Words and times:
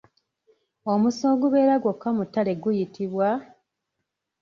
Omusu 0.91 1.23
ogubeera 1.33 1.75
gwokka 1.83 2.09
mu 2.17 2.23
ttale 2.27 2.53
guyitibwa? 2.63 3.27